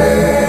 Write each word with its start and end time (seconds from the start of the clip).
Amen. 0.00 0.39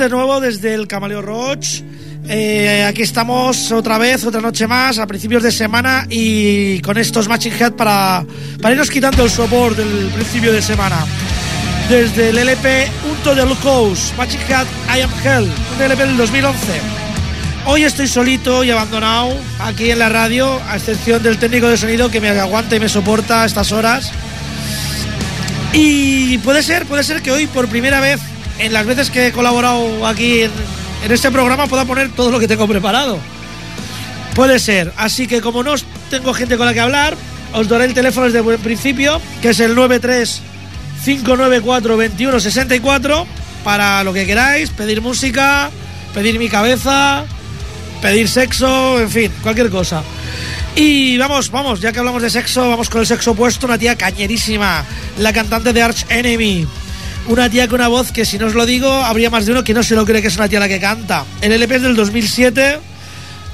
De 0.00 0.08
nuevo 0.08 0.40
desde 0.40 0.72
el 0.72 0.88
Camaleo 0.88 1.20
Roach. 1.20 1.82
Eh, 2.26 2.86
aquí 2.88 3.02
estamos 3.02 3.70
otra 3.70 3.98
vez, 3.98 4.24
otra 4.24 4.40
noche 4.40 4.66
más, 4.66 4.98
a 4.98 5.06
principios 5.06 5.42
de 5.42 5.52
semana 5.52 6.06
y 6.08 6.80
con 6.80 6.96
estos 6.96 7.28
Matching 7.28 7.52
Head 7.52 7.72
para, 7.74 8.24
para 8.62 8.72
irnos 8.72 8.88
quitando 8.88 9.24
el 9.24 9.30
sopor 9.30 9.76
del 9.76 10.08
principio 10.14 10.54
de 10.54 10.62
semana. 10.62 11.04
Desde 11.90 12.30
el 12.30 12.38
LP 12.38 12.88
Unto 13.10 13.34
the 13.34 13.54
Coast, 13.62 14.16
Matching 14.16 14.40
Head 14.48 14.66
I 14.96 15.02
Am 15.02 15.10
Hell, 15.22 15.50
un 15.76 15.82
LP 15.82 16.06
del 16.06 16.16
2011. 16.16 16.56
Hoy 17.66 17.84
estoy 17.84 18.08
solito 18.08 18.64
y 18.64 18.70
abandonado 18.70 19.34
aquí 19.58 19.90
en 19.90 19.98
la 19.98 20.08
radio, 20.08 20.58
a 20.66 20.76
excepción 20.76 21.22
del 21.22 21.36
técnico 21.36 21.68
de 21.68 21.76
sonido 21.76 22.10
que 22.10 22.22
me 22.22 22.30
aguanta 22.30 22.74
y 22.74 22.80
me 22.80 22.88
soporta 22.88 23.42
a 23.42 23.46
estas 23.46 23.70
horas. 23.70 24.10
Y 25.74 26.38
puede 26.38 26.62
ser, 26.62 26.86
puede 26.86 27.04
ser 27.04 27.20
que 27.20 27.30
hoy 27.30 27.46
por 27.46 27.68
primera 27.68 28.00
vez 28.00 28.18
en 28.60 28.72
las 28.72 28.86
veces 28.86 29.10
que 29.10 29.28
he 29.28 29.32
colaborado 29.32 30.06
aquí 30.06 30.42
en, 30.42 30.50
este 31.08 31.30
programa 31.30 31.66
pueda 31.66 31.84
poner 31.86 32.10
todo 32.10 32.30
lo 32.30 32.38
que 32.38 32.46
tengo 32.46 32.68
preparado. 32.68 33.18
Puede 34.34 34.58
ser. 34.58 34.92
Así 34.96 35.26
que 35.26 35.40
como 35.40 35.62
no 35.62 35.74
tengo 36.10 36.34
gente 36.34 36.56
con 36.56 36.66
la 36.66 36.74
que 36.74 36.80
hablar, 36.80 37.16
os 37.52 37.68
daré 37.68 37.86
el 37.86 37.94
teléfono 37.94 38.30
desde 38.30 38.48
el 38.48 38.58
principio, 38.58 39.20
que 39.40 39.50
es 39.50 39.60
el 39.60 39.74
93 39.74 40.42
594 41.04 41.96
2164 41.96 43.26
para 43.64 44.04
lo 44.04 44.12
que 44.12 44.26
queráis, 44.26 44.70
pedir 44.70 45.00
música, 45.00 45.70
pedir 46.14 46.38
mi 46.38 46.48
cabeza, 46.48 47.24
pedir 48.02 48.28
sexo, 48.28 49.00
en 49.00 49.10
fin, 49.10 49.32
cualquier 49.42 49.70
cosa. 49.70 50.02
Y 50.76 51.18
vamos, 51.18 51.50
vamos, 51.50 51.80
ya 51.80 51.92
que 51.92 51.98
hablamos 51.98 52.22
de 52.22 52.30
sexo, 52.30 52.68
vamos 52.68 52.88
con 52.88 53.00
el 53.00 53.06
sexo 53.06 53.32
opuesto, 53.32 53.66
una 53.66 53.78
tía 53.78 53.96
cañerísima, 53.96 54.84
la 55.18 55.32
cantante 55.32 55.72
de 55.72 55.82
Arch 55.82 56.06
Enemy 56.08 56.66
una 57.30 57.48
tía 57.48 57.68
con 57.68 57.80
una 57.80 57.86
voz 57.86 58.10
que 58.10 58.24
si 58.24 58.38
no 58.38 58.46
os 58.46 58.54
lo 58.54 58.66
digo, 58.66 58.90
habría 58.90 59.30
más 59.30 59.46
de 59.46 59.52
uno 59.52 59.62
que 59.62 59.72
no 59.72 59.84
se 59.84 59.94
lo 59.94 60.04
cree 60.04 60.20
que 60.20 60.28
es 60.28 60.36
una 60.36 60.48
tía 60.48 60.58
la 60.58 60.68
que 60.68 60.80
canta. 60.80 61.24
El 61.40 61.52
LP 61.52 61.76
es 61.76 61.82
del 61.82 61.94
2007, 61.94 62.78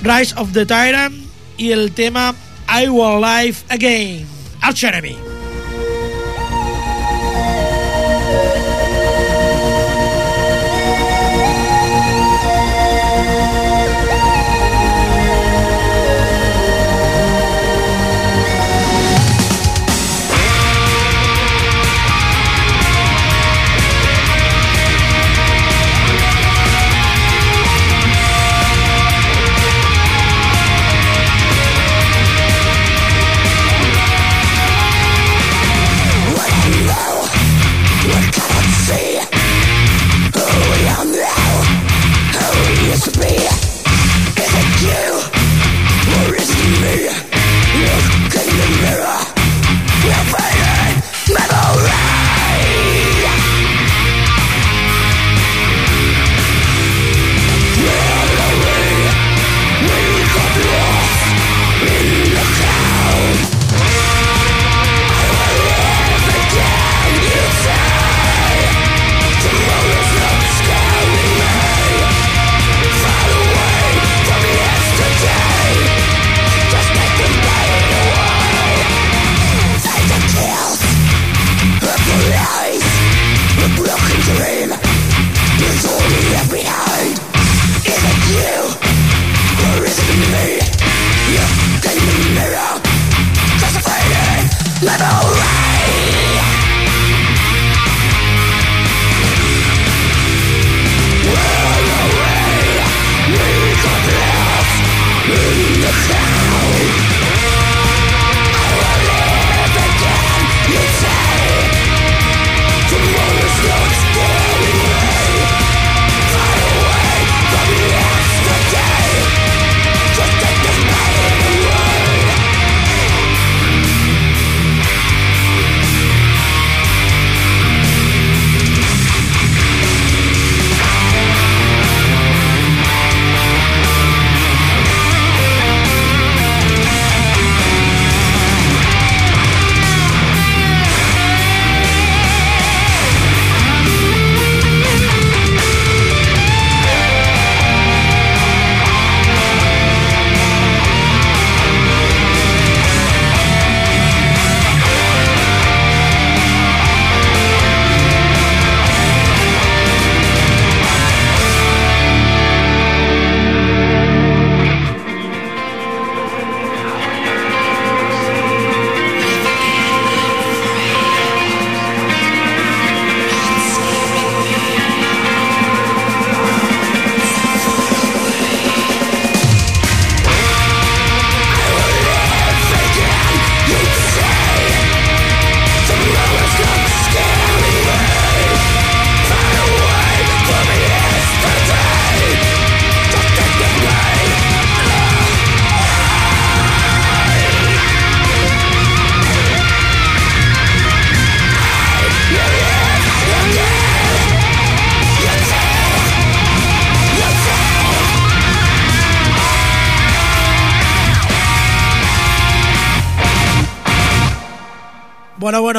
Rise 0.02 0.34
of 0.36 0.52
the 0.52 0.64
Tyrant, 0.64 1.14
y 1.58 1.72
el 1.72 1.92
tema 1.92 2.34
I 2.68 2.88
Will 2.88 3.20
Live 3.20 3.56
Again, 3.68 4.26
Arch 4.62 4.82
Enemy. 4.82 5.25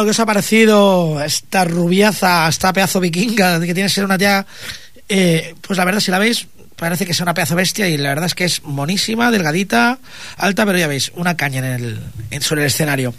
¿Qué 0.08 0.12
os 0.12 0.20
ha 0.22 0.26
parecido 0.26 1.22
esta 1.22 1.66
rubiaza, 1.66 2.48
esta 2.48 2.72
pedazo 2.72 3.02
vikinga, 3.02 3.60
que 3.60 3.74
tiene 3.74 3.90
que 3.90 3.94
ser 3.94 4.06
una 4.06 4.18
tía... 4.18 4.46
Eh, 5.10 5.54
pues 5.60 5.76
la 5.76 5.84
verdad, 5.84 6.00
si 6.00 6.12
la 6.12 6.20
veis, 6.20 6.48
parece 6.78 7.06
que 7.06 7.12
es 7.12 7.20
una 7.20 7.34
pedazo 7.34 7.56
bestia 7.56 7.90
y 7.90 7.98
la 7.98 8.08
verdad 8.08 8.28
es 8.28 8.34
que 8.34 8.46
es 8.46 8.64
monísima, 8.64 9.32
delgadita, 9.32 10.00
alta, 10.38 10.66
pero 10.66 10.78
ya 10.78 10.88
veis, 10.88 11.12
una 11.16 11.36
caña 11.36 11.60
en 11.60 11.66
el, 11.66 12.00
en, 12.32 12.42
sobre 12.42 12.62
el 12.62 12.68
escenario. 12.68 13.14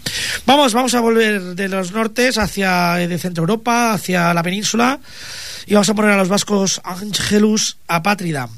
Vamos, 0.47 0.73
vamos 0.73 0.95
a 0.95 0.99
volver 0.99 1.53
de 1.53 1.67
los 1.67 1.91
nortes 1.91 2.39
hacia 2.39 2.95
de 2.95 3.19
Centro 3.19 3.43
Europa, 3.43 3.93
hacia 3.93 4.33
la 4.33 4.41
península 4.41 4.99
y 5.67 5.75
vamos 5.75 5.89
a 5.89 5.93
poner 5.93 6.09
a 6.09 6.17
los 6.17 6.27
vascos 6.27 6.81
Angelus 6.83 7.77
Apátrida. 7.87 8.49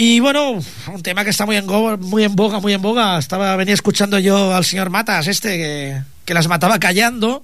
Y 0.00 0.20
bueno, 0.20 0.60
un 0.86 1.02
tema 1.02 1.24
que 1.24 1.30
está 1.30 1.44
muy 1.44 1.56
en, 1.56 1.66
muy 1.66 2.22
en 2.22 2.36
boga, 2.36 2.60
muy 2.60 2.72
en 2.72 2.80
boga. 2.80 3.18
Estaba 3.18 3.56
venía 3.56 3.74
escuchando 3.74 4.16
yo 4.20 4.54
al 4.54 4.64
señor 4.64 4.90
Matas, 4.90 5.26
este 5.26 5.56
que, 5.56 6.02
que, 6.24 6.34
las 6.34 6.46
mataba 6.46 6.78
callando, 6.78 7.42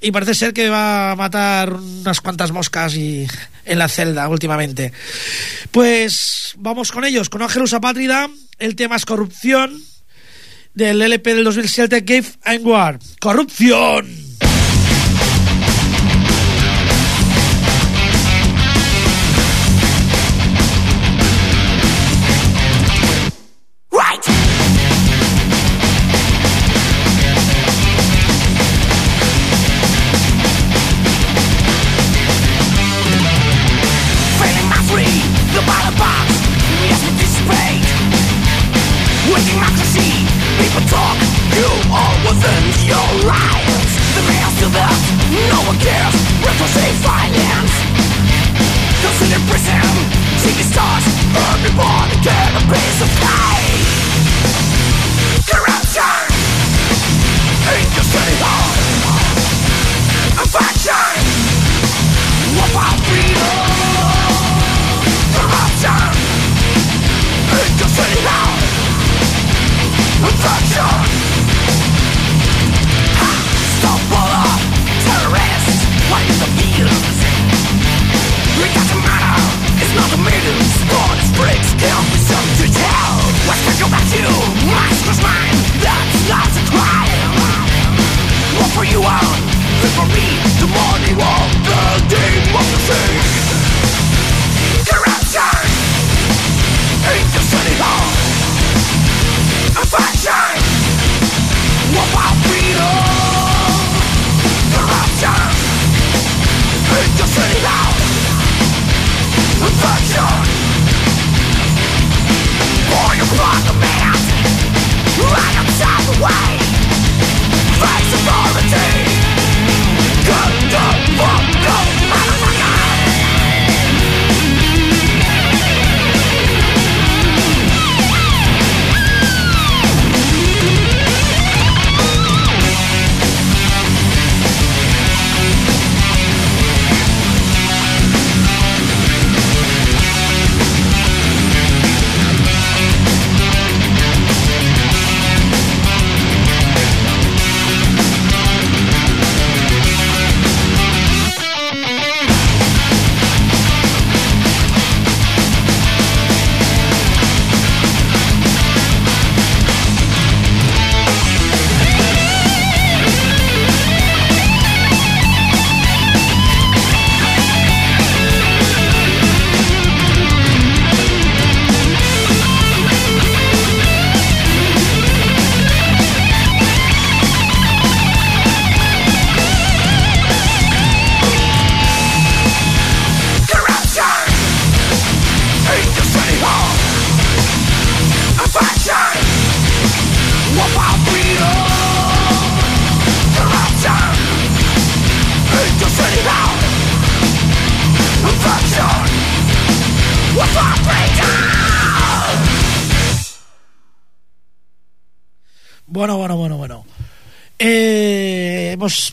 y 0.00 0.10
parece 0.10 0.34
ser 0.34 0.52
que 0.52 0.68
va 0.68 1.12
a 1.12 1.14
matar 1.16 1.72
unas 1.72 2.20
cuantas 2.20 2.50
moscas 2.50 2.96
y 2.96 3.28
en 3.64 3.78
la 3.78 3.86
celda 3.86 4.28
últimamente. 4.28 4.92
Pues 5.70 6.54
vamos 6.58 6.90
con 6.90 7.04
ellos, 7.04 7.28
con 7.28 7.40
Ángelus 7.40 7.72
Apátrida, 7.72 8.28
el 8.58 8.74
tema 8.74 8.96
es 8.96 9.04
corrupción 9.04 9.80
del 10.74 11.02
LP 11.02 11.36
del 11.36 11.44
2007 11.44 12.02
Give 12.04 12.28
and 12.42 12.66
War. 12.66 12.98
¡Corrupción! 13.20 14.21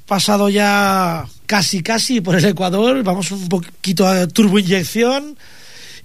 Pasado 0.10 0.50
ya 0.50 1.28
casi 1.46 1.84
casi 1.84 2.20
por 2.20 2.36
el 2.36 2.44
Ecuador, 2.44 3.04
vamos 3.04 3.32
un 3.32 3.48
poquito 3.48 4.08
a 4.08 4.28
turboinyección 4.28 5.38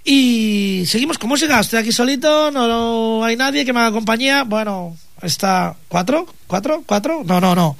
y 0.03 0.83
seguimos 0.85 1.17
con 1.17 1.29
música. 1.29 1.59
Estoy 1.59 1.79
aquí 1.79 1.91
solito, 1.91 2.51
no, 2.51 3.23
hay 3.23 3.35
nadie 3.35 3.65
que 3.65 3.73
me 3.73 3.79
haga 3.79 3.91
compañía. 3.91 4.43
Bueno, 4.43 4.95
está 5.23 5.75
cuatro, 5.87 6.27
cuatro, 6.45 6.83
cuatro. 6.85 7.23
No, 7.25 7.41
no, 7.41 7.55
no, 7.55 7.75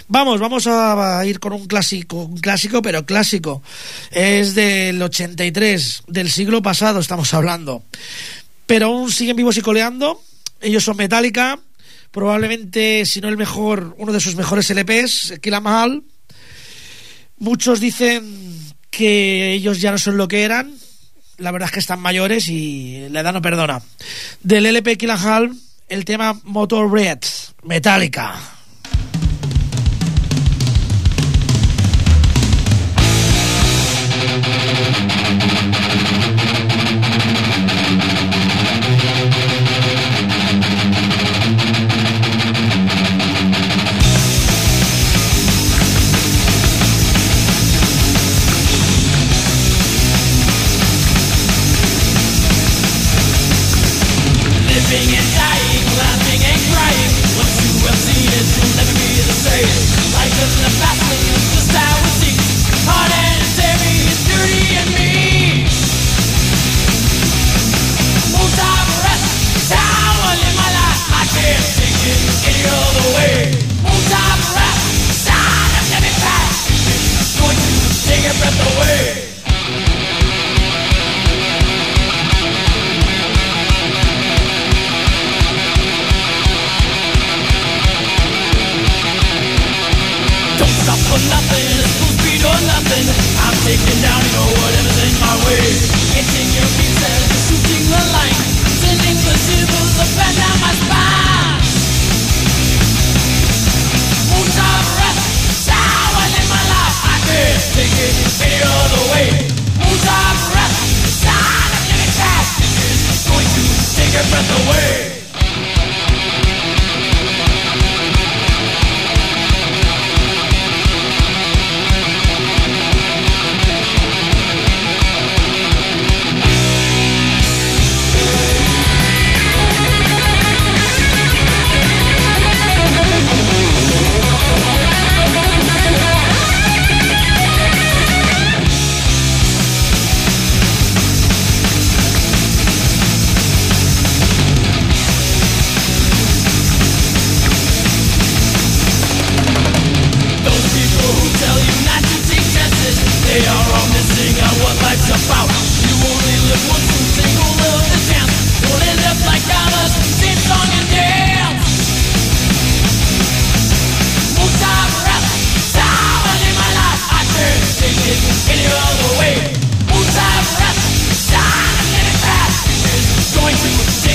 Vamos, 0.08 0.40
vamos 0.40 0.66
a 0.66 1.22
ir 1.26 1.38
con 1.38 1.52
un 1.52 1.66
clásico, 1.66 2.22
un 2.22 2.38
clásico, 2.38 2.80
pero 2.80 3.04
clásico. 3.04 3.62
Es 4.10 4.54
del 4.54 5.02
83, 5.02 6.04
del 6.06 6.30
siglo 6.30 6.62
pasado 6.62 7.00
estamos 7.00 7.34
hablando. 7.34 7.82
Pero 8.64 8.86
aún 8.86 9.12
siguen 9.12 9.36
vivos 9.36 9.58
y 9.58 9.60
coleando. 9.60 10.22
Ellos 10.62 10.84
son 10.84 10.96
Metallica, 10.96 11.60
probablemente, 12.10 13.04
si 13.04 13.20
no 13.20 13.28
el 13.28 13.36
mejor, 13.36 13.94
uno 13.98 14.14
de 14.14 14.20
sus 14.20 14.36
mejores 14.36 14.70
LPs, 14.70 15.34
Kill 15.42 15.60
Mahal. 15.60 16.02
Muchos 17.36 17.78
dicen 17.78 18.24
que 18.90 19.52
ellos 19.52 19.82
ya 19.82 19.90
no 19.90 19.98
son 19.98 20.16
lo 20.16 20.28
que 20.28 20.44
eran. 20.44 20.87
La 21.38 21.50
verdad 21.50 21.68
es 21.68 21.72
que 21.72 21.80
están 21.80 22.00
mayores 22.00 22.48
y 22.48 23.08
la 23.10 23.20
edad 23.20 23.32
no 23.32 23.40
perdona. 23.40 23.80
Del 24.42 24.66
LP 24.66 24.98
Kill 24.98 25.08
Mahal, 25.08 25.52
el 25.88 26.04
tema 26.04 26.38
Motor 26.44 26.92
Red, 26.92 27.18
Metallica. 27.62 28.57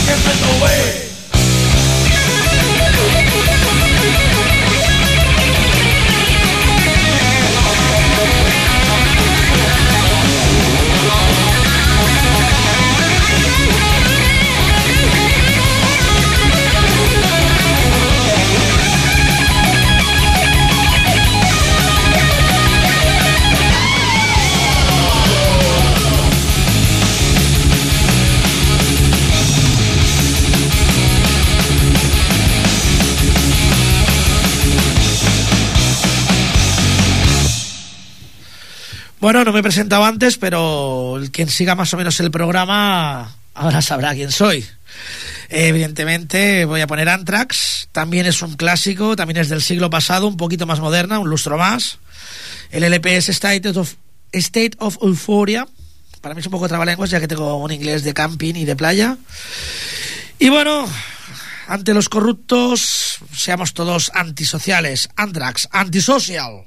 Bueno, 0.06 0.18
no 0.42 0.83
presentado 39.64 40.04
antes, 40.06 40.38
pero 40.38 41.20
quien 41.32 41.50
siga 41.50 41.76
más 41.76 41.94
o 41.94 41.98
menos 41.98 42.20
el 42.20 42.30
programa 42.30 43.36
ahora 43.54 43.82
sabrá 43.82 44.14
quién 44.14 44.32
soy. 44.32 44.66
Evidentemente 45.50 46.66
voy 46.66 46.82
a 46.82 46.88
poner 46.88 47.10
Anthrax, 47.10 47.90
también 47.92 48.26
es 48.26 48.42
un 48.42 48.56
clásico, 48.56 49.16
también 49.16 49.38
es 49.38 49.50
del 49.50 49.62
siglo 49.62 49.90
pasado, 49.90 50.28
un 50.28 50.38
poquito 50.38 50.66
más 50.66 50.80
moderna, 50.80 51.20
un 51.20 51.30
lustro 51.30 51.58
más. 51.58 52.00
El 52.72 52.84
LP 52.84 53.18
es 53.18 53.30
State 53.30 53.70
of, 53.70 53.96
State 54.32 54.78
of 54.80 54.98
Euphoria. 55.02 55.68
Para 56.22 56.36
mí 56.36 56.40
es 56.40 56.48
un 56.48 56.52
poco 56.52 56.68
trabalenguas 56.68 57.10
ya 57.10 57.20
que 57.20 57.28
tengo 57.28 57.58
un 57.58 57.72
inglés 57.72 58.04
de 58.04 58.14
camping 58.14 58.56
y 58.56 58.66
de 58.66 58.76
playa. 58.76 59.18
Y 60.40 60.50
bueno, 60.50 60.88
ante 61.68 61.94
los 61.94 62.10
corruptos, 62.10 63.20
seamos 63.36 63.74
todos 63.74 64.12
antisociales. 64.14 65.10
Anthrax, 65.16 65.68
antisocial. 65.72 66.66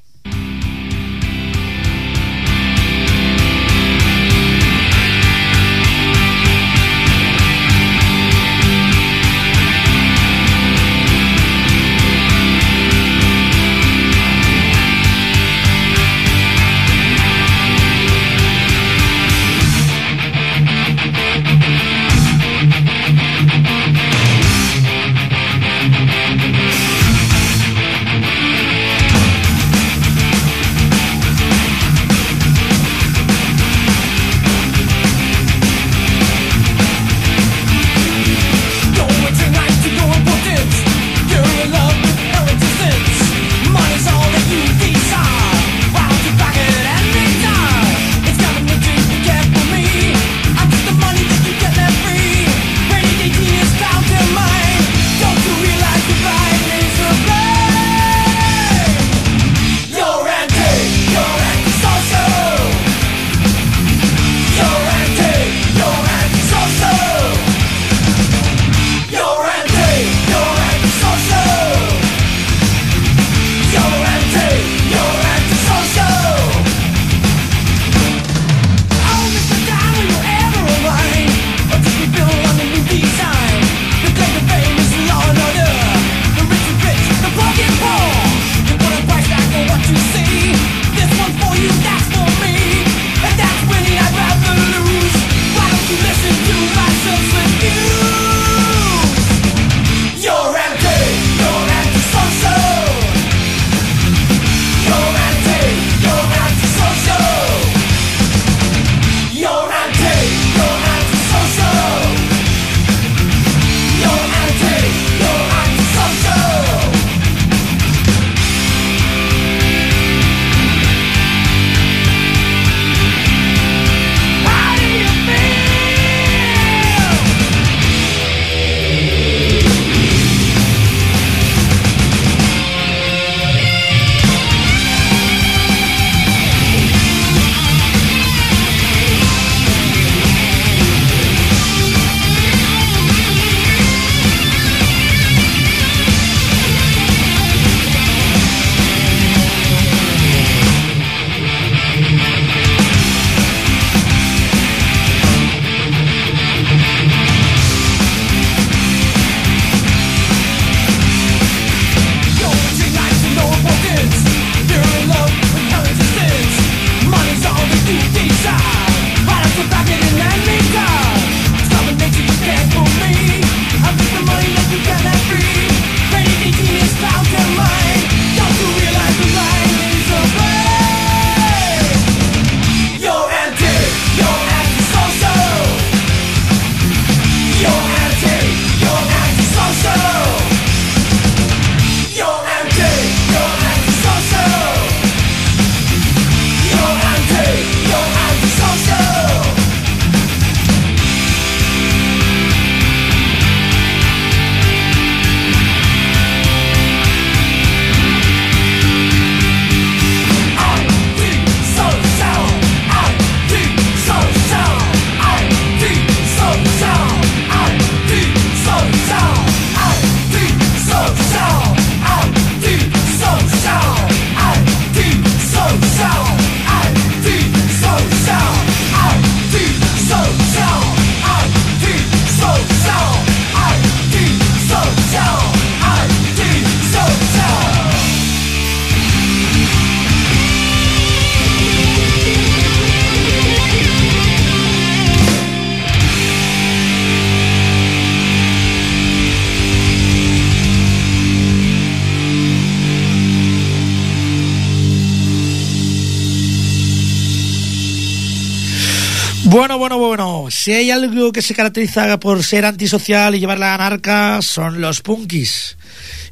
Bueno, 259.57 259.79
bueno, 259.79 259.97
bueno. 259.97 260.49
Si 260.51 260.71
hay 260.75 260.91
algo 260.91 261.33
que 261.33 261.41
se 261.41 261.55
caracteriza 261.55 262.21
por 262.21 262.45
ser 262.45 262.67
antisocial 262.67 263.35
y 263.35 263.41
llevar 263.41 263.59
la 263.59 263.73
anarca, 263.75 264.43
son 264.43 264.83
los 264.83 265.01
punkis. 265.01 265.79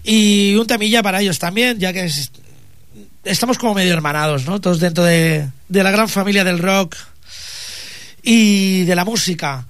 Y 0.02 0.54
un 0.56 0.66
temilla 0.66 1.02
para 1.02 1.22
ellos 1.22 1.38
también, 1.38 1.78
ya 1.78 1.90
que 1.94 2.04
es- 2.04 2.30
estamos 3.24 3.56
como 3.56 3.72
medio 3.72 3.94
hermanados, 3.94 4.44
¿no? 4.44 4.60
Todos 4.60 4.78
dentro 4.78 5.04
de, 5.04 5.48
la 5.70 5.90
gran 5.90 6.10
familia 6.10 6.44
del 6.44 6.58
rock 6.58 6.96
y 8.22 8.82
de 8.82 8.94
la 8.94 9.06
música. 9.06 9.68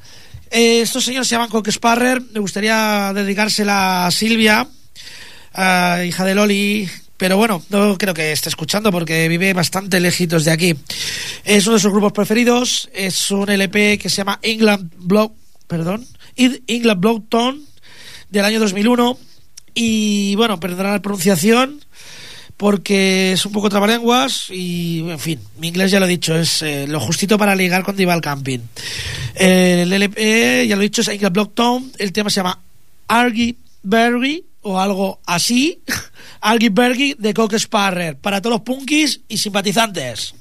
Eh, 0.50 0.80
estos 0.80 1.04
señores 1.04 1.28
se 1.28 1.36
llaman 1.36 1.48
Cock 1.48 1.70
Sparrer. 1.70 2.20
Me 2.32 2.40
gustaría 2.40 3.12
dedicársela 3.14 4.06
a 4.06 4.10
Silvia, 4.10 4.66
a 5.52 6.02
hija 6.04 6.24
de 6.24 6.34
Loli. 6.34 6.90
Pero 7.24 7.38
bueno, 7.38 7.62
no 7.70 7.96
creo 7.96 8.12
que 8.12 8.32
esté 8.32 8.50
escuchando 8.50 8.92
porque 8.92 9.26
vive 9.30 9.54
bastante 9.54 9.98
lejitos 9.98 10.44
de 10.44 10.50
aquí. 10.50 10.74
Es 11.42 11.66
uno 11.66 11.76
de 11.76 11.80
sus 11.80 11.90
grupos 11.90 12.12
preferidos. 12.12 12.90
Es 12.92 13.30
un 13.30 13.48
LP 13.48 13.96
que 13.96 14.10
se 14.10 14.16
llama 14.16 14.38
England 14.42 14.92
Block, 14.98 15.32
perdón, 15.66 16.06
England 16.36 17.00
Block 17.00 17.24
Tone 17.30 17.60
del 18.28 18.44
año 18.44 18.60
2001. 18.60 19.16
Y 19.72 20.34
bueno, 20.36 20.60
perdonad 20.60 20.92
la 20.92 21.00
pronunciación 21.00 21.80
porque 22.58 23.32
es 23.32 23.46
un 23.46 23.52
poco 23.52 23.70
trabalenguas 23.70 24.50
y, 24.50 25.08
en 25.08 25.18
fin, 25.18 25.40
mi 25.56 25.68
inglés 25.68 25.92
ya 25.92 26.00
lo 26.00 26.04
he 26.04 26.10
dicho, 26.10 26.36
es 26.36 26.60
eh, 26.60 26.86
lo 26.86 27.00
justito 27.00 27.38
para 27.38 27.56
ligar 27.56 27.84
cuando 27.84 28.02
iba 28.02 28.12
al 28.12 28.20
camping. 28.20 28.60
El 29.34 29.90
LP, 29.90 30.66
ya 30.68 30.76
lo 30.76 30.82
he 30.82 30.90
dicho, 30.90 31.00
es 31.00 31.08
England 31.08 31.32
Block 31.32 31.54
Tone. 31.54 31.86
El 31.96 32.12
tema 32.12 32.28
se 32.28 32.40
llama 32.40 32.60
Argy 33.08 33.56
Berry 33.82 34.44
o 34.64 34.78
algo 34.78 35.20
así. 35.26 35.82
Argy 36.40 36.68
Bergy 36.68 37.14
de 37.18 37.32
Cock 37.32 37.54
Sparrer 37.54 38.18
para 38.18 38.42
todos 38.42 38.56
los 38.56 38.62
punkis 38.62 39.20
y 39.28 39.38
simpatizantes. 39.38 40.34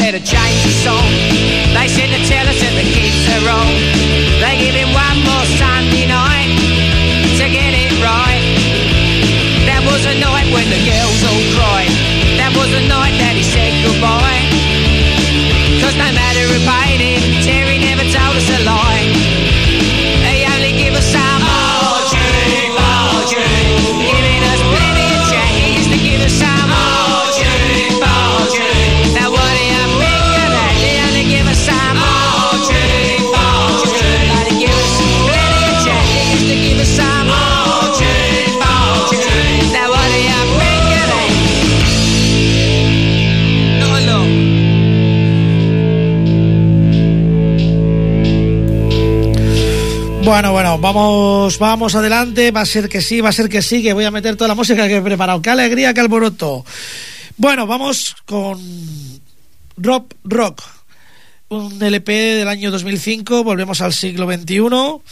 Better 0.00 0.24
change 0.24 0.60
his 0.64 0.76
song. 0.80 1.04
They 1.76 1.84
said 1.84 2.08
to 2.08 2.20
tell 2.24 2.46
us 2.48 2.56
that 2.64 2.72
the 2.72 2.88
kids 2.88 3.20
are 3.36 3.44
wrong. 3.44 3.68
They 4.40 4.56
give 4.56 4.72
him 4.72 4.96
one 4.96 5.18
more 5.28 5.46
Sunday 5.60 6.08
night 6.08 6.56
to 7.36 7.44
get 7.52 7.76
it 7.76 7.92
right. 8.00 8.40
That 9.68 9.84
was 9.84 10.00
a 10.08 10.16
night 10.16 10.48
when 10.56 10.64
the 10.72 10.80
girls 10.88 11.20
all 11.28 11.44
cried. 11.52 11.92
That 12.40 12.56
was 12.56 12.72
the 12.72 12.84
night 12.88 13.12
that 13.20 13.36
he 13.36 13.44
said 13.44 13.76
goodbye. 13.84 14.40
Cause 15.84 15.96
no 16.00 16.08
matter 16.16 16.42
who 16.48 16.58
paid 16.64 17.00
him, 17.04 17.20
Terry 17.44 17.76
never 17.76 18.04
told 18.08 18.40
us 18.40 18.48
a 18.56 18.60
lie. 18.64 18.99
Bueno, 50.30 50.52
bueno, 50.52 50.78
vamos, 50.78 51.58
vamos 51.58 51.96
adelante. 51.96 52.52
Va 52.52 52.60
a 52.60 52.64
ser 52.64 52.88
que 52.88 53.00
sí, 53.00 53.20
va 53.20 53.30
a 53.30 53.32
ser 53.32 53.48
que 53.48 53.62
sí, 53.62 53.82
que 53.82 53.92
voy 53.92 54.04
a 54.04 54.12
meter 54.12 54.36
toda 54.36 54.46
la 54.46 54.54
música 54.54 54.86
que 54.86 54.98
he 54.98 55.02
preparado. 55.02 55.42
¡Qué 55.42 55.50
alegría, 55.50 55.92
qué 55.92 55.98
alboroto! 55.98 56.64
Bueno, 57.36 57.66
vamos 57.66 58.14
con 58.26 58.60
Rock 59.76 60.14
Rock, 60.22 60.62
un 61.48 61.82
LP 61.82 62.12
del 62.12 62.46
año 62.46 62.70
2005. 62.70 63.42
Volvemos 63.42 63.80
al 63.80 63.92
siglo 63.92 64.32
XXI 64.32 65.02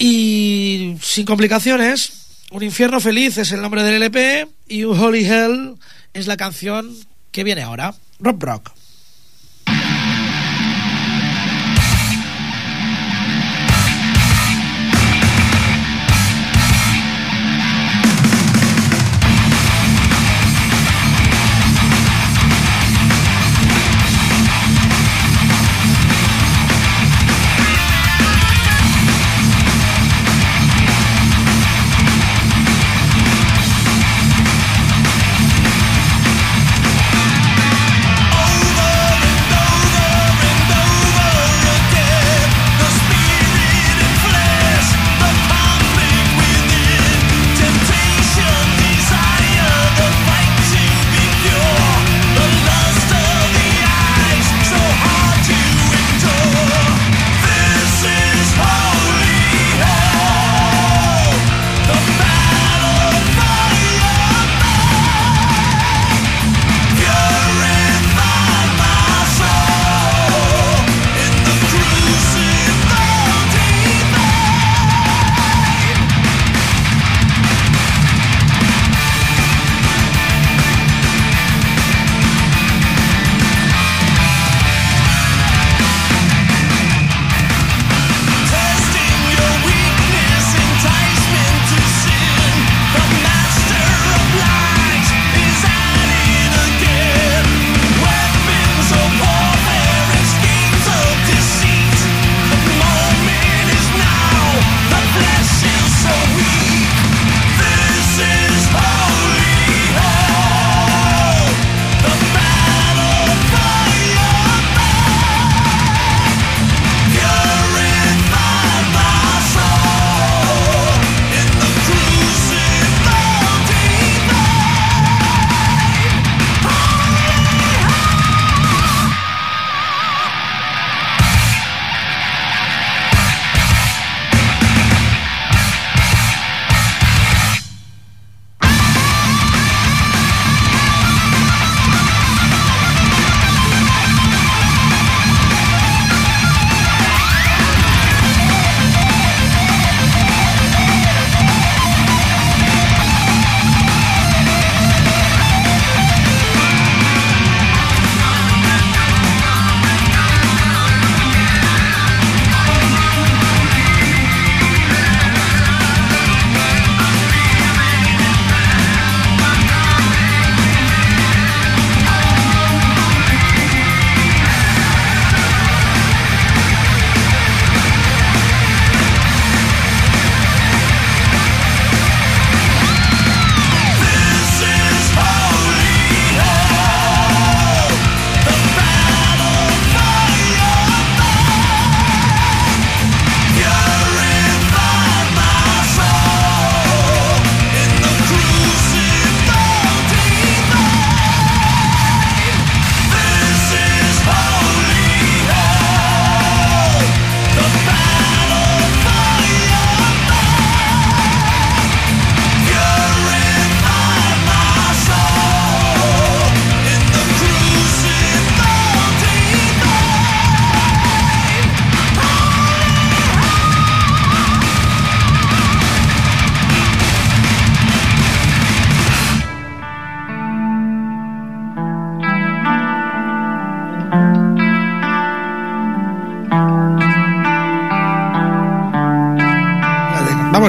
y 0.00 0.96
sin 1.00 1.24
complicaciones. 1.26 2.40
Un 2.50 2.64
infierno 2.64 2.98
feliz 2.98 3.38
es 3.38 3.52
el 3.52 3.62
nombre 3.62 3.84
del 3.84 4.02
LP 4.02 4.48
y 4.66 4.82
un 4.82 4.98
Holy 4.98 5.26
Hell 5.26 5.76
es 6.12 6.26
la 6.26 6.36
canción 6.36 6.92
que 7.30 7.44
viene 7.44 7.62
ahora. 7.62 7.94
Rock 8.18 8.42
Rock. 8.42 8.79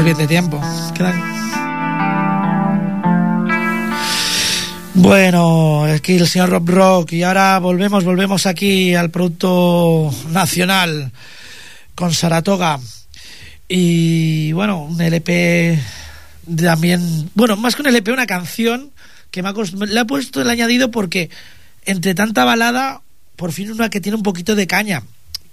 Bien 0.03 0.17
de 0.17 0.27
tiempo. 0.27 0.59
Bueno, 4.95 5.83
aquí 5.83 6.15
el 6.15 6.27
señor 6.27 6.49
Rob 6.49 6.67
Rock 6.67 7.13
y 7.13 7.21
ahora 7.21 7.59
volvemos, 7.59 8.03
volvemos 8.03 8.47
aquí 8.47 8.95
al 8.95 9.11
producto 9.11 10.11
nacional 10.29 11.11
con 11.93 12.13
Saratoga. 12.13 12.79
Y 13.67 14.51
bueno, 14.53 14.85
un 14.85 14.99
LP 14.99 15.79
también, 16.57 17.29
bueno, 17.35 17.55
más 17.57 17.75
que 17.75 17.83
un 17.83 17.87
LP, 17.89 18.11
una 18.11 18.25
canción 18.25 18.89
que 19.29 19.43
me 19.43 19.49
ha 19.49 19.53
le 19.53 19.99
ha 19.99 20.05
puesto 20.05 20.41
el 20.41 20.49
añadido 20.49 20.89
porque 20.89 21.29
entre 21.85 22.15
tanta 22.15 22.43
balada, 22.43 23.01
por 23.35 23.51
fin 23.51 23.71
una 23.71 23.91
que 23.91 24.01
tiene 24.01 24.15
un 24.15 24.23
poquito 24.23 24.55
de 24.55 24.65
caña, 24.65 25.03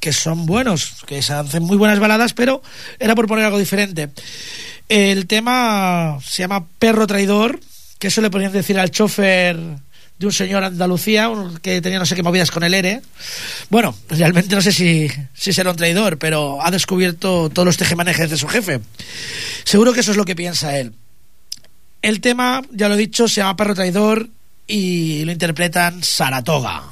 que 0.00 0.12
son 0.12 0.46
buenos, 0.46 0.96
que 1.06 1.22
se 1.22 1.32
hacen 1.32 1.62
muy 1.62 1.76
buenas 1.76 1.98
baladas, 1.98 2.34
pero 2.34 2.62
era 2.98 3.14
por 3.14 3.26
poner 3.26 3.44
algo 3.44 3.58
diferente. 3.58 4.11
El 4.88 5.26
tema 5.26 6.18
se 6.24 6.42
llama 6.42 6.66
Perro 6.78 7.06
Traidor 7.06 7.61
que 7.98 8.08
eso 8.08 8.20
le 8.20 8.30
podían 8.30 8.52
decir 8.52 8.78
al 8.78 8.90
chofer 8.90 9.56
de 10.18 10.26
un 10.26 10.32
señor 10.32 10.64
Andalucía 10.64 11.30
que 11.62 11.80
tenía 11.80 11.98
no 11.98 12.06
sé 12.06 12.16
qué 12.16 12.22
movidas 12.22 12.50
con 12.50 12.64
el 12.64 12.74
ERE. 12.74 13.02
Bueno, 13.70 13.94
realmente 14.08 14.54
no 14.54 14.62
sé 14.62 14.72
si, 14.72 15.08
si 15.34 15.52
será 15.52 15.70
un 15.70 15.76
traidor, 15.76 16.18
pero 16.18 16.58
ha 16.64 16.70
descubierto 16.70 17.50
todos 17.50 17.66
los 17.66 17.76
tejemanejes 17.76 18.30
de 18.30 18.37
su 18.37 18.48
jefe. 18.48 18.80
Seguro 19.64 19.92
que 19.92 20.00
eso 20.00 20.11
es 20.11 20.16
lo 20.16 20.24
que 20.24 20.34
piensa 20.34 20.76
él. 20.78 20.94
El 22.02 22.20
tema, 22.20 22.62
ya 22.72 22.88
lo 22.88 22.94
he 22.94 22.98
dicho, 22.98 23.28
se 23.28 23.40
llama 23.40 23.56
Perro 23.56 23.74
Traidor 23.74 24.28
y 24.66 25.24
lo 25.24 25.32
interpretan 25.32 26.02
Saratoga. 26.02 26.84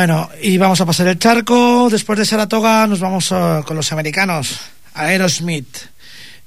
Bueno, 0.00 0.30
y 0.40 0.56
vamos 0.56 0.80
a 0.80 0.86
pasar 0.86 1.08
el 1.08 1.18
charco. 1.18 1.90
Después 1.90 2.18
de 2.18 2.24
Saratoga 2.24 2.86
nos 2.86 3.00
vamos 3.00 3.30
uh, 3.32 3.62
con 3.66 3.76
los 3.76 3.92
americanos, 3.92 4.58
a 4.94 5.02
Aerosmith. 5.02 5.76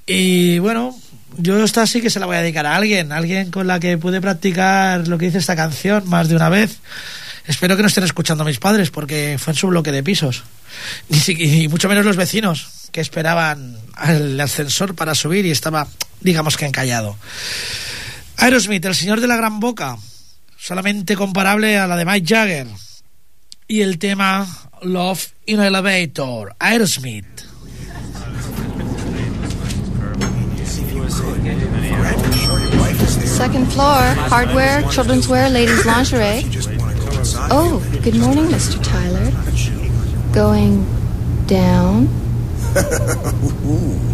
Y 0.07 0.57
bueno, 0.57 0.97
yo 1.37 1.63
esta 1.63 1.85
sí 1.85 2.01
que 2.01 2.09
se 2.09 2.19
la 2.19 2.25
voy 2.25 2.37
a 2.37 2.41
dedicar 2.41 2.65
a 2.65 2.75
alguien, 2.75 3.11
alguien 3.11 3.51
con 3.51 3.67
la 3.67 3.79
que 3.79 3.99
pude 3.99 4.21
practicar 4.21 5.07
lo 5.07 5.19
que 5.19 5.27
dice 5.27 5.37
esta 5.37 5.55
canción 5.55 6.09
más 6.09 6.29
de 6.29 6.35
una 6.35 6.49
vez. 6.49 6.79
Espero 7.45 7.75
que 7.75 7.83
no 7.83 7.89
estén 7.89 8.03
escuchando 8.03 8.43
a 8.43 8.47
mis 8.47 8.57
padres 8.57 8.89
porque 8.89 9.37
fue 9.37 9.53
en 9.53 9.57
su 9.59 9.67
bloque 9.67 9.91
de 9.91 10.01
pisos. 10.01 10.45
Y 11.27 11.67
mucho 11.67 11.87
menos 11.87 12.05
los 12.05 12.17
vecinos 12.17 12.89
que 12.91 13.01
esperaban 13.01 13.77
el 14.03 14.41
ascensor 14.41 14.95
para 14.95 15.13
subir 15.13 15.45
y 15.45 15.51
estaba, 15.51 15.85
digamos 16.21 16.57
que 16.57 16.65
encallado. 16.65 17.17
Aerosmith, 18.37 18.83
el 18.83 18.95
señor 18.95 19.21
de 19.21 19.27
la 19.27 19.35
gran 19.37 19.59
boca, 19.59 19.95
solamente 20.57 21.15
comparable 21.15 21.77
a 21.77 21.85
la 21.85 21.97
de 21.97 22.05
Mike 22.05 22.25
Jagger. 22.27 22.67
Y 23.67 23.81
el 23.81 23.97
tema 23.97 24.45
Love 24.81 25.33
in 25.45 25.59
an 25.59 25.67
Elevator, 25.67 26.53
Aerosmith. 26.59 27.45
Second 33.25 33.71
floor, 33.71 34.01
hardware, 34.29 34.83
children's 34.89 35.27
wear, 35.27 35.49
ladies' 35.49 35.85
lingerie. 35.85 36.43
Oh, 37.49 37.81
good 38.03 38.15
morning, 38.15 38.45
Mr. 38.45 38.81
Tyler. 38.83 39.31
Going 40.33 40.85
down? 41.47 42.09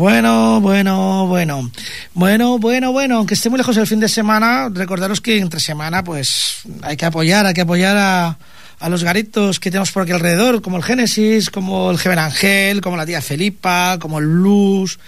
Bueno, 0.00 0.62
bueno, 0.62 1.26
bueno. 1.26 1.70
Bueno, 2.14 2.58
bueno, 2.58 2.90
bueno. 2.90 3.16
Aunque 3.18 3.34
esté 3.34 3.50
muy 3.50 3.58
lejos 3.58 3.76
el 3.76 3.86
fin 3.86 4.00
de 4.00 4.08
semana, 4.08 4.70
recordaros 4.72 5.20
que 5.20 5.36
entre 5.36 5.60
semana, 5.60 6.02
pues 6.02 6.62
hay 6.80 6.96
que 6.96 7.04
apoyar, 7.04 7.44
hay 7.44 7.52
que 7.52 7.60
apoyar 7.60 7.98
a, 7.98 8.38
a 8.80 8.88
los 8.88 9.04
garitos 9.04 9.60
que 9.60 9.70
tenemos 9.70 9.92
por 9.92 10.02
aquí 10.02 10.12
alrededor, 10.12 10.62
como 10.62 10.78
el 10.78 10.82
Génesis, 10.82 11.50
como 11.50 11.90
el 11.90 11.98
Jeven 11.98 12.18
Ángel, 12.18 12.80
como 12.80 12.96
la 12.96 13.04
tía 13.04 13.20
Felipa, 13.20 13.98
como 14.00 14.18
el 14.18 14.24
Luz 14.24 14.98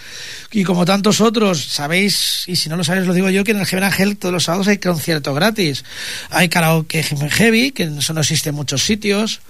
y 0.50 0.62
como 0.62 0.84
tantos 0.84 1.22
otros. 1.22 1.64
Sabéis, 1.64 2.44
y 2.46 2.56
si 2.56 2.68
no 2.68 2.76
lo 2.76 2.84
sabéis, 2.84 3.06
lo 3.06 3.14
digo 3.14 3.30
yo, 3.30 3.44
que 3.44 3.52
en 3.52 3.60
el 3.60 3.66
Jeven 3.66 3.84
Ángel 3.84 4.18
todos 4.18 4.32
los 4.32 4.44
sábados 4.44 4.68
hay 4.68 4.76
concierto 4.76 5.32
gratis. 5.32 5.84
Hay 6.28 6.50
karaoke 6.50 7.02
heavy, 7.02 7.72
que 7.72 7.84
eso 7.84 8.12
no 8.12 8.20
existe 8.20 8.50
en 8.50 8.56
muchos 8.56 8.82
sitios. 8.84 9.40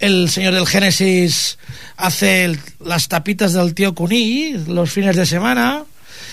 El 0.00 0.30
señor 0.30 0.54
del 0.54 0.66
Génesis 0.66 1.56
hace 1.96 2.58
las 2.84 3.06
tapitas 3.06 3.52
del 3.52 3.74
tío 3.74 3.94
Cuní 3.94 4.64
los 4.66 4.90
fines 4.90 5.14
de 5.14 5.26
semana. 5.26 5.84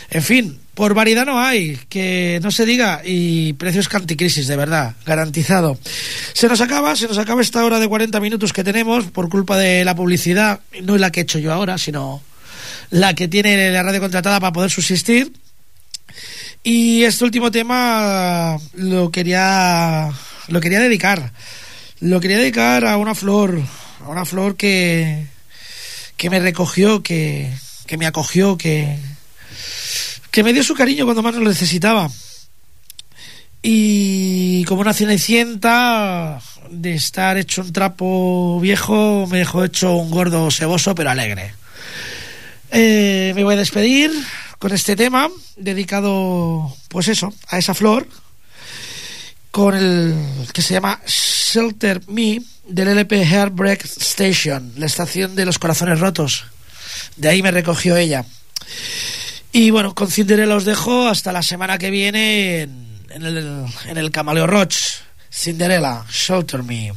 En 0.09 0.23
fin, 0.23 0.59
por 0.73 0.93
variedad 0.93 1.25
no 1.25 1.39
hay, 1.39 1.77
que 1.89 2.39
no 2.41 2.51
se 2.51 2.65
diga, 2.65 3.01
y 3.03 3.53
precios 3.53 3.89
canticrisis, 3.89 4.47
de 4.47 4.55
verdad, 4.55 4.95
garantizado. 5.05 5.77
Se 6.33 6.47
nos 6.47 6.61
acaba, 6.61 6.95
se 6.95 7.07
nos 7.07 7.17
acaba 7.17 7.41
esta 7.41 7.65
hora 7.65 7.79
de 7.79 7.87
40 7.87 8.19
minutos 8.19 8.53
que 8.53 8.63
tenemos 8.63 9.05
por 9.05 9.27
culpa 9.27 9.57
de 9.57 9.83
la 9.83 9.95
publicidad, 9.95 10.61
no 10.83 10.95
es 10.95 11.01
la 11.01 11.11
que 11.11 11.21
he 11.21 11.23
hecho 11.23 11.39
yo 11.39 11.51
ahora, 11.51 11.77
sino 11.77 12.21
la 12.89 13.13
que 13.15 13.27
tiene 13.27 13.71
la 13.71 13.83
radio 13.83 13.99
contratada 13.99 14.39
para 14.39 14.53
poder 14.53 14.71
subsistir. 14.71 15.33
Y 16.63 17.03
este 17.03 17.23
último 17.23 17.51
tema 17.51 18.57
lo 18.73 19.11
quería 19.11 20.11
lo 20.47 20.61
quería 20.61 20.79
dedicar. 20.79 21.31
Lo 21.99 22.19
quería 22.19 22.37
dedicar 22.37 22.85
a 22.85 22.97
una 22.97 23.15
flor, 23.15 23.61
a 24.03 24.09
una 24.09 24.25
flor 24.25 24.55
que 24.55 25.25
que 26.15 26.29
me 26.29 26.39
recogió, 26.39 27.03
que 27.03 27.51
que 27.85 27.97
me 27.97 28.05
acogió, 28.05 28.57
que 28.57 28.97
que 30.31 30.43
me 30.43 30.53
dio 30.53 30.63
su 30.63 30.75
cariño 30.75 31.05
cuando 31.05 31.23
más 31.23 31.35
lo 31.35 31.47
necesitaba. 31.47 32.09
Y 33.61 34.63
como 34.65 34.81
una 34.81 34.93
cenicienta 34.93 36.39
de 36.69 36.93
estar 36.93 37.37
hecho 37.37 37.61
un 37.61 37.73
trapo 37.73 38.59
viejo, 38.59 39.27
me 39.27 39.39
dejó 39.39 39.63
hecho 39.63 39.93
un 39.95 40.11
gordo 40.11 40.51
seboso 40.51 40.95
pero 40.95 41.09
alegre. 41.09 41.53
Eh, 42.71 43.31
me 43.35 43.43
voy 43.43 43.55
a 43.55 43.57
despedir 43.57 44.11
con 44.59 44.73
este 44.73 44.95
tema 44.95 45.29
dedicado, 45.55 46.75
pues 46.89 47.07
eso, 47.07 47.33
a 47.49 47.57
esa 47.57 47.73
flor, 47.73 48.07
con 49.51 49.75
el 49.75 50.15
que 50.53 50.61
se 50.61 50.73
llama 50.73 50.99
Shelter 51.05 52.01
Me 52.07 52.41
del 52.67 52.89
LP 52.89 53.23
Heartbreak 53.23 53.85
Station, 53.85 54.73
la 54.77 54.85
estación 54.85 55.35
de 55.35 55.45
los 55.45 55.59
corazones 55.59 55.99
rotos. 55.99 56.45
De 57.15 57.29
ahí 57.29 57.41
me 57.41 57.51
recogió 57.51 57.95
ella. 57.95 58.25
Y 59.57 59.71
bueno, 59.71 59.95
con 59.95 60.11
Cinderella 60.11 60.55
os 60.55 60.65
dejo 60.65 61.07
hasta 61.07 61.31
la 61.31 61.41
semana 61.41 61.79
que 61.79 61.89
viene 61.89 62.61
en, 62.61 63.23
el, 63.23 63.65
en 63.87 63.97
el 63.97 64.11
Camaleo 64.11 64.45
Roach. 64.45 64.75
Cinderella, 65.31 66.05
Shelter 66.11 66.61
Me. 66.61 66.93